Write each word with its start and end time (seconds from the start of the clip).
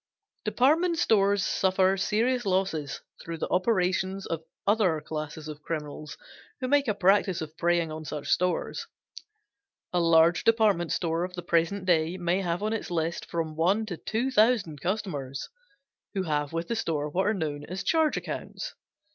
Department 0.45 0.97
stores 0.97 1.45
suffer 1.45 1.95
serious 1.95 2.43
losses 2.43 3.01
through 3.23 3.37
the 3.37 3.47
operations 3.49 4.25
of 4.25 4.43
other 4.65 4.99
classes 4.99 5.47
of 5.47 5.61
criminals 5.61 6.17
who 6.59 6.67
make 6.67 6.87
a 6.87 6.95
practice 6.95 7.39
of 7.39 7.55
preying 7.55 7.91
on 7.91 8.03
such 8.03 8.27
stores. 8.27 8.87
A 9.93 9.99
large 9.99 10.43
department 10.43 10.91
store 10.91 11.23
of 11.23 11.35
the 11.35 11.43
present 11.43 11.85
day 11.85 12.17
may 12.17 12.41
have 12.41 12.63
on 12.63 12.73
its 12.73 12.89
list 12.89 13.27
from 13.29 13.55
one 13.55 13.85
to 13.85 13.95
two 13.95 14.31
thousand 14.31 14.81
customers, 14.81 15.49
who 16.15 16.23
have 16.23 16.51
with 16.51 16.67
the 16.67 16.75
store 16.75 17.07
what 17.07 17.27
are 17.27 17.35
known 17.35 17.63
as 17.65 17.83
charge 17.83 18.17
accounts. 18.17 18.73